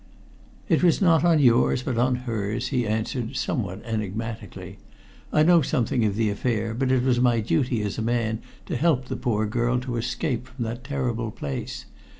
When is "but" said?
1.83-1.95, 6.73-6.91